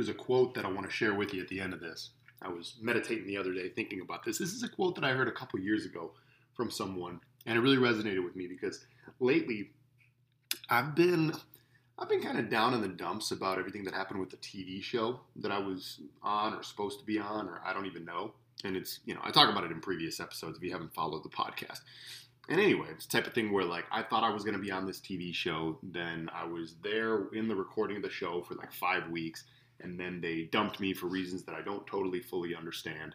[0.00, 2.08] there's a quote that I want to share with you at the end of this.
[2.40, 4.38] I was meditating the other day thinking about this.
[4.38, 6.12] This is a quote that I heard a couple years ago
[6.54, 8.82] from someone, and it really resonated with me because
[9.18, 9.72] lately
[10.70, 11.34] I've been
[11.98, 14.82] I've been kind of down in the dumps about everything that happened with the TV
[14.82, 18.32] show that I was on or supposed to be on, or I don't even know.
[18.64, 21.24] And it's, you know, I talk about it in previous episodes if you haven't followed
[21.24, 21.80] the podcast.
[22.48, 24.62] And anyway, it's the type of thing where, like, I thought I was going to
[24.62, 25.78] be on this TV show.
[25.82, 29.44] Then I was there in the recording of the show for like five weeks.
[29.82, 33.14] And then they dumped me for reasons that I don't totally fully understand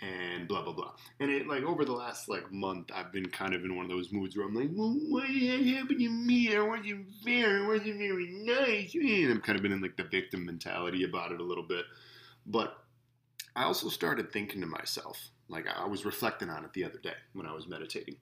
[0.00, 0.92] and blah blah blah.
[1.20, 3.90] And it like over the last like month, I've been kind of in one of
[3.90, 6.54] those moods where I'm like, well, what happened to me?
[6.54, 7.64] I wasn't fair.
[7.64, 8.94] I wasn't very nice.
[8.94, 11.84] And I've kind of been in like the victim mentality about it a little bit.
[12.46, 12.76] But
[13.56, 17.16] I also started thinking to myself, like I was reflecting on it the other day
[17.32, 18.16] when I was meditating,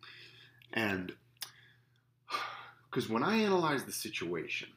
[0.73, 1.13] and
[2.91, 4.69] because when I analyze the situation,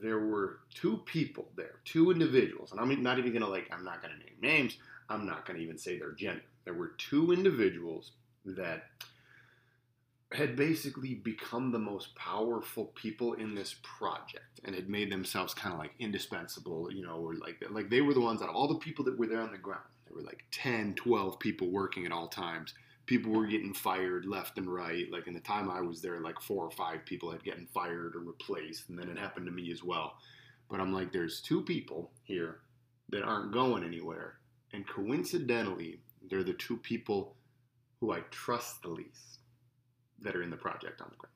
[0.00, 4.00] there were two people there, two individuals, and I'm not even gonna like, I'm not
[4.02, 6.42] gonna name names I'm not going to even say their gender.
[6.64, 8.12] There were two individuals
[8.44, 8.84] that
[10.32, 15.72] had basically become the most powerful people in this project and had made themselves kind
[15.72, 18.68] of like indispensable, you know, or like like they were the ones out of all
[18.68, 19.84] the people that were there on the ground.
[20.06, 22.74] There were like 10, 12 people working at all times.
[23.08, 25.10] People were getting fired left and right.
[25.10, 28.14] Like in the time I was there, like four or five people had gotten fired
[28.14, 30.14] or replaced, and then it happened to me as well.
[30.70, 32.60] But I'm like, there's two people here
[33.08, 34.38] that aren't going anywhere
[34.72, 37.36] and coincidentally, they're the two people
[38.00, 39.38] who I trust the least
[40.20, 41.34] that are in the project on the ground.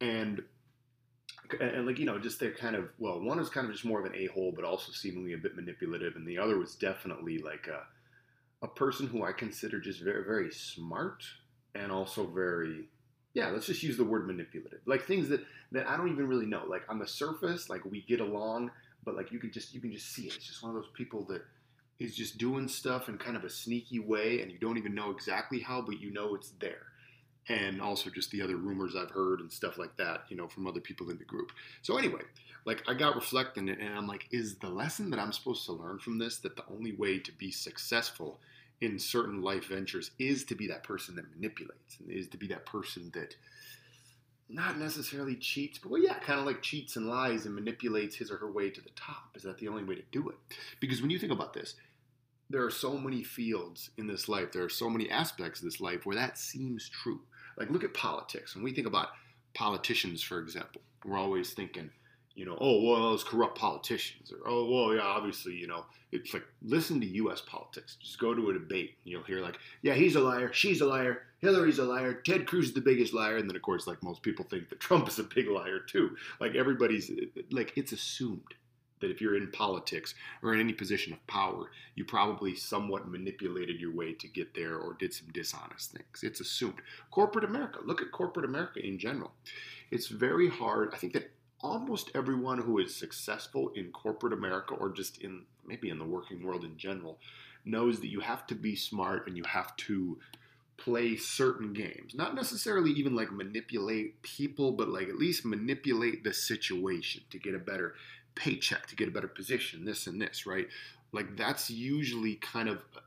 [0.00, 0.42] And
[1.60, 4.00] and like you know, just they're kind of well, one is kind of just more
[4.00, 7.38] of an a hole, but also seemingly a bit manipulative, and the other was definitely
[7.38, 7.82] like a
[8.64, 11.22] a person who I consider just very very smart
[11.74, 12.88] and also very
[13.34, 16.46] yeah, let's just use the word manipulative, like things that that I don't even really
[16.46, 16.64] know.
[16.66, 18.70] Like on the surface, like we get along,
[19.04, 20.36] but like you can just you can just see it.
[20.36, 21.42] It's just one of those people that
[21.98, 25.10] is just doing stuff in kind of a sneaky way and you don't even know
[25.10, 26.86] exactly how, but you know it's there.
[27.48, 30.66] And also just the other rumors I've heard and stuff like that, you know, from
[30.66, 31.52] other people in the group.
[31.82, 32.22] So anyway,
[32.64, 35.98] like I got reflecting and I'm like, is the lesson that I'm supposed to learn
[35.98, 38.40] from this that the only way to be successful
[38.80, 42.46] in certain life ventures is to be that person that manipulates and is to be
[42.48, 43.36] that person that
[44.48, 48.30] not necessarily cheats, but well, yeah, kind of like cheats and lies and manipulates his
[48.30, 49.30] or her way to the top.
[49.34, 50.36] Is that the only way to do it?
[50.80, 51.76] Because when you think about this,
[52.50, 55.80] there are so many fields in this life, there are so many aspects of this
[55.80, 57.20] life where that seems true.
[57.56, 58.54] Like, look at politics.
[58.54, 59.08] When we think about
[59.54, 61.90] politicians, for example, we're always thinking,
[62.34, 66.34] you know, oh, well, those corrupt politicians, or oh, well, yeah, obviously, you know, it's
[66.34, 67.40] like listen to U.S.
[67.40, 67.96] politics.
[68.00, 70.86] Just go to a debate, and you'll hear like, yeah, he's a liar, she's a
[70.86, 74.02] liar, Hillary's a liar, Ted Cruz is the biggest liar, and then of course, like
[74.02, 76.16] most people think that Trump is a big liar too.
[76.40, 77.10] Like everybody's
[77.50, 78.54] like, it's assumed
[79.00, 83.80] that if you're in politics or in any position of power, you probably somewhat manipulated
[83.80, 86.22] your way to get there or did some dishonest things.
[86.22, 86.80] It's assumed.
[87.10, 89.32] Corporate America, look at corporate America in general.
[89.90, 90.90] It's very hard.
[90.94, 91.30] I think that
[91.64, 96.44] almost everyone who is successful in corporate America or just in maybe in the working
[96.44, 97.18] world in general
[97.64, 100.18] knows that you have to be smart and you have to
[100.76, 102.14] play certain games.
[102.14, 107.54] Not necessarily even like manipulate people, but like at least manipulate the situation to get
[107.54, 107.94] a better
[108.34, 110.66] paycheck, to get a better position, this and this, right?
[111.12, 113.00] Like that's usually kind of uh,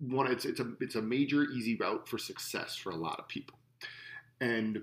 [0.00, 3.26] one it's it's a it's a major easy route for success for a lot of
[3.26, 3.58] people.
[4.42, 4.82] And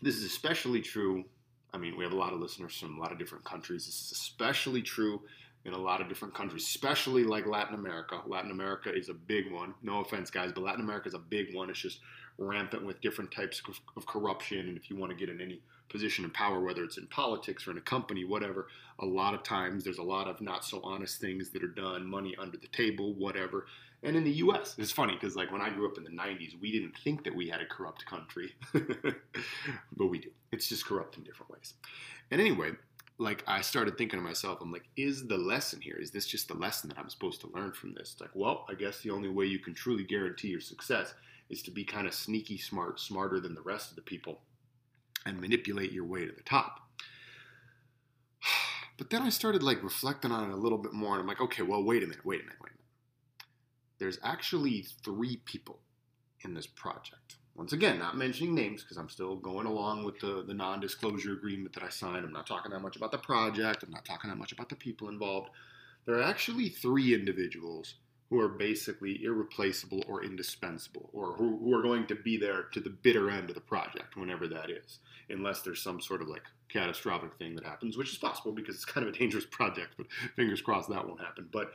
[0.00, 1.24] this is especially true
[1.72, 3.86] I mean, we have a lot of listeners from a lot of different countries.
[3.86, 5.20] This is especially true
[5.64, 8.20] in a lot of different countries, especially like Latin America.
[8.26, 9.74] Latin America is a big one.
[9.82, 11.68] No offense, guys, but Latin America is a big one.
[11.68, 12.00] It's just
[12.38, 14.68] rampant with different types of, of corruption.
[14.68, 15.60] And if you want to get in any
[15.90, 18.68] position of power, whether it's in politics or in a company, whatever,
[19.00, 22.06] a lot of times there's a lot of not so honest things that are done,
[22.06, 23.66] money under the table, whatever.
[24.02, 26.58] And in the US, it's funny because like when I grew up in the 90s,
[26.60, 30.30] we didn't think that we had a corrupt country, but we do.
[30.52, 31.74] It's just corrupt in different ways.
[32.30, 32.70] And anyway,
[33.18, 35.96] like I started thinking to myself, I'm like, is the lesson here?
[36.00, 38.12] Is this just the lesson that I'm supposed to learn from this?
[38.12, 41.12] It's like, well, I guess the only way you can truly guarantee your success
[41.50, 44.40] is to be kind of sneaky smart, smarter than the rest of the people,
[45.26, 46.80] and manipulate your way to the top.
[48.96, 51.40] But then I started like reflecting on it a little bit more, and I'm like,
[51.40, 52.79] okay, well, wait a minute, wait a minute, wait a minute
[54.00, 55.78] there's actually three people
[56.42, 57.36] in this project.
[57.54, 61.34] Once again, not mentioning names because I'm still going along with the, the non disclosure
[61.34, 62.24] agreement that I signed.
[62.24, 64.76] I'm not talking that much about the project, I'm not talking that much about the
[64.76, 65.50] people involved.
[66.06, 67.96] There are actually three individuals
[68.30, 72.80] who are basically irreplaceable or indispensable, or who, who are going to be there to
[72.80, 76.44] the bitter end of the project, whenever that is, unless there's some sort of like
[76.68, 80.06] catastrophic thing that happens, which is possible because it's kind of a dangerous project, but
[80.36, 81.48] fingers crossed that won't happen.
[81.52, 81.72] But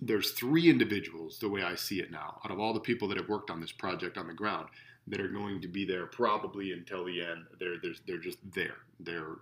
[0.00, 3.18] there's three individuals, the way I see it now, out of all the people that
[3.18, 4.68] have worked on this project on the ground,
[5.08, 7.44] that are going to be there probably until the end.
[7.58, 8.76] They're they're, they're just there.
[9.00, 9.36] They're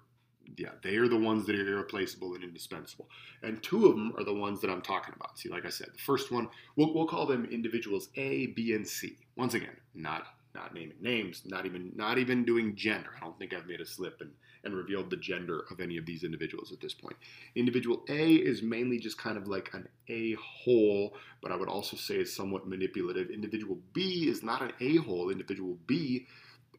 [0.56, 3.08] yeah, they are the ones that are irreplaceable and indispensable.
[3.42, 5.38] And two of them are the ones that I'm talking about.
[5.38, 8.86] See, like I said, the first one, we'll, we'll call them individuals A, B, and
[8.86, 9.16] C.
[9.36, 13.10] Once again, not not naming names, not even not even doing gender.
[13.16, 14.30] I don't think I've made a slip and,
[14.64, 17.16] and revealed the gender of any of these individuals at this point.
[17.54, 21.96] Individual A is mainly just kind of like an a hole, but I would also
[21.96, 23.30] say is somewhat manipulative.
[23.30, 25.30] Individual B is not an a hole.
[25.30, 26.26] Individual B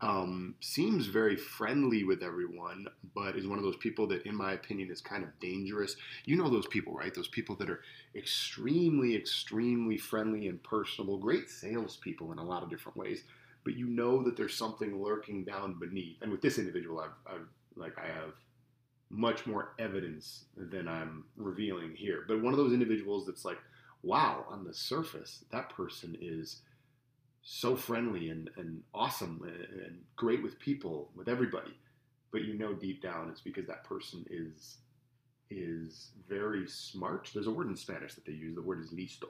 [0.01, 4.53] um, seems very friendly with everyone, but is one of those people that, in my
[4.53, 5.95] opinion, is kind of dangerous.
[6.25, 7.13] You know those people, right?
[7.13, 7.81] Those people that are
[8.15, 13.23] extremely, extremely friendly and personable, great salespeople in a lot of different ways,
[13.63, 16.21] but you know that there's something lurking down beneath.
[16.21, 18.33] And with this individual, I've, I've like I have
[19.09, 22.23] much more evidence than I'm revealing here.
[22.27, 23.59] But one of those individuals that's like,
[24.03, 26.61] wow, on the surface, that person is
[27.43, 31.73] so friendly and, and awesome and, and great with people, with everybody.
[32.31, 34.77] But you know deep down it's because that person is
[35.49, 37.29] is very smart.
[37.33, 38.55] There's a word in Spanish that they use.
[38.55, 39.27] The word is listo.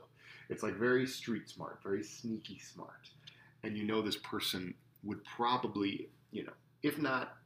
[0.49, 3.09] It's like very street smart, very sneaky smart.
[3.63, 4.73] And you know this person
[5.03, 6.53] would probably, you know,
[6.83, 7.37] if not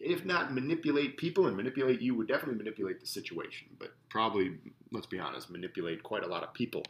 [0.00, 4.56] if not manipulate people and manipulate you, would definitely manipulate the situation, but probably,
[4.90, 6.82] let's be honest, manipulate quite a lot of people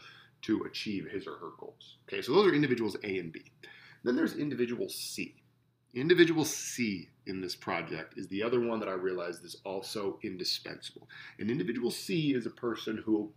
[0.42, 1.96] to achieve his or her goals.
[2.08, 3.52] Okay, so those are individuals A and B.
[4.02, 5.36] Then there's individual C.
[5.94, 11.08] Individual C in this project is the other one that I realized is also indispensable.
[11.38, 13.32] An individual C is a person who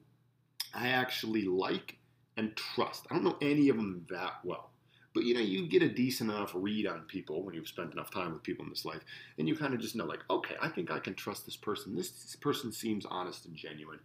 [0.73, 1.97] I actually like
[2.35, 3.05] and trust.
[3.09, 4.71] I don't know any of them that well.
[5.17, 8.11] But you know, you get a decent enough read on people when you've spent enough
[8.11, 9.01] time with people in this life,
[9.39, 11.95] and you kind of just know, like, okay, I think I can trust this person.
[11.95, 13.99] This, this person seems honest and genuine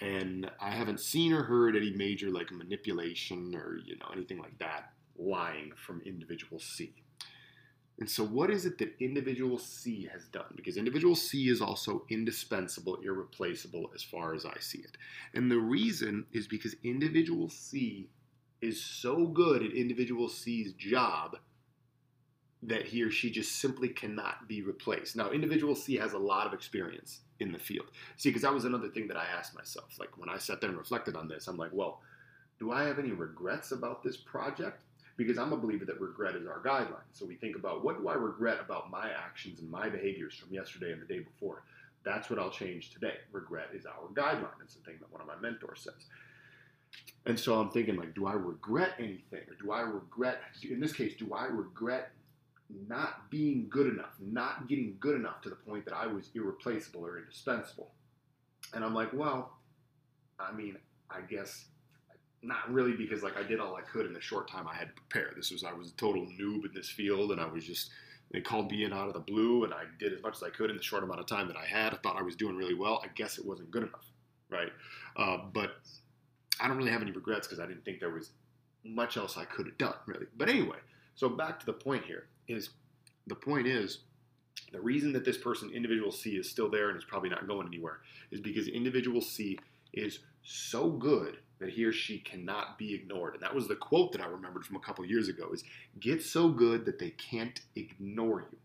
[0.00, 4.58] and I haven't seen or heard any major like manipulation or you know anything like
[4.58, 6.94] that lying from individual C.
[7.98, 10.54] And so, what is it that individual C has done?
[10.56, 14.96] Because individual C is also indispensable, irreplaceable as far as I see it.
[15.34, 18.08] And the reason is because individual C
[18.62, 21.36] is so good at individual C's job
[22.62, 25.16] that he or she just simply cannot be replaced.
[25.16, 27.86] Now, individual C has a lot of experience in the field.
[28.16, 29.98] See, because that was another thing that I asked myself.
[29.98, 32.00] Like when I sat there and reflected on this, I'm like, well,
[32.60, 34.84] do I have any regrets about this project?
[35.16, 37.10] Because I'm a believer that regret is our guideline.
[37.12, 40.54] So we think about what do I regret about my actions and my behaviors from
[40.54, 41.64] yesterday and the day before?
[42.04, 43.14] That's what I'll change today.
[43.32, 44.60] Regret is our guideline.
[44.62, 46.06] It's the thing that one of my mentors says.
[47.26, 49.42] And so I'm thinking, like, do I regret anything?
[49.48, 52.12] Or do I regret, in this case, do I regret
[52.88, 57.04] not being good enough, not getting good enough to the point that I was irreplaceable
[57.04, 57.90] or indispensable.
[58.74, 59.58] And I'm like, well,
[60.38, 60.76] I mean,
[61.10, 61.66] I guess
[62.42, 64.88] not really because like I did all I could in the short time I had
[64.88, 65.32] to prepare.
[65.36, 67.90] This was I was a total noob in this field and I was just
[68.32, 70.50] they called me in out of the blue and I did as much as I
[70.50, 71.92] could in the short amount of time that I had.
[71.92, 73.00] I thought I was doing really well.
[73.04, 74.06] I guess it wasn't good enough,
[74.50, 74.72] right?
[75.16, 75.76] Uh, but
[76.60, 78.30] I don't really have any regrets because I didn't think there was
[78.84, 80.26] much else I could have done, really.
[80.36, 80.78] But anyway,
[81.14, 82.70] so back to the point here is
[83.26, 84.00] the point is
[84.72, 87.66] the reason that this person individual C is still there and is probably not going
[87.66, 88.00] anywhere
[88.30, 89.58] is because individual C
[89.92, 93.34] is so good that he or she cannot be ignored.
[93.34, 95.62] And that was the quote that I remembered from a couple years ago is
[96.00, 98.58] get so good that they can't ignore you.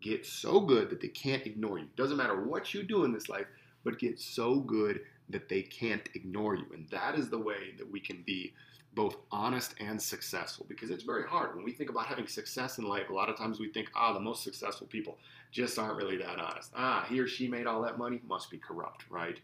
[0.00, 1.86] Get so good that they can't ignore you.
[1.96, 3.46] Doesn't matter what you do in this life,
[3.82, 6.66] but get so good that they can't ignore you.
[6.72, 8.54] And that is the way that we can be
[8.94, 11.54] both honest and successful because it's very hard.
[11.54, 14.12] When we think about having success in life, a lot of times we think, ah,
[14.12, 15.18] the most successful people
[15.50, 16.72] just aren't really that honest.
[16.74, 19.38] Ah, he or she made all that money, must be corrupt, right?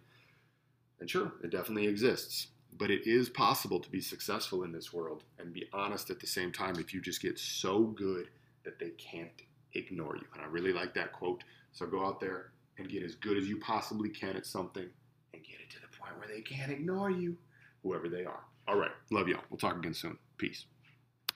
[1.01, 2.49] And sure, it definitely exists.
[2.77, 6.27] But it is possible to be successful in this world and be honest at the
[6.27, 8.29] same time if you just get so good
[8.65, 9.43] that they can't
[9.75, 10.25] ignore you.
[10.33, 11.45] And I really like that quote.
[11.73, 14.89] So go out there and get as good as you possibly can at something
[15.49, 17.37] get it to the point where they can't ignore you,
[17.83, 18.41] whoever they are.
[18.67, 18.91] All right.
[19.11, 19.43] Love y'all.
[19.51, 20.19] We'll talk again soon.
[20.39, 20.67] Peace.